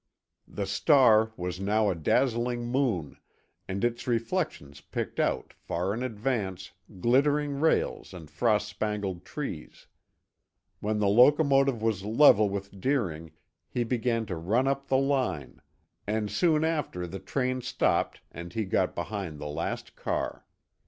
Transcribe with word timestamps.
The 0.47 0.65
star 0.65 1.31
was 1.37 1.59
now 1.59 1.91
a 1.91 1.95
dazzling 1.95 2.65
moon, 2.65 3.17
and 3.67 3.83
its 3.83 4.07
reflections 4.07 4.81
picked 4.81 5.19
out, 5.19 5.53
far 5.53 5.93
in 5.93 6.01
advance, 6.01 6.71
glittering 6.99 7.59
rails 7.61 8.11
and 8.11 8.27
frost 8.27 8.67
spangled 8.67 9.23
trees. 9.23 9.85
When 10.79 10.97
the 10.97 11.07
locomotive 11.07 11.83
was 11.83 12.03
level 12.03 12.49
with 12.49 12.81
Deering 12.81 13.33
he 13.69 13.83
began 13.83 14.25
to 14.25 14.35
run 14.37 14.67
up 14.67 14.87
the 14.87 14.97
line, 14.97 15.61
and 16.07 16.31
soon 16.31 16.63
after 16.63 17.05
the 17.05 17.19
train 17.19 17.61
stopped 17.61 18.21
he 18.53 18.65
got 18.65 18.95
behind 18.95 19.37
the 19.37 19.45
last 19.45 19.95
car. 19.95 20.47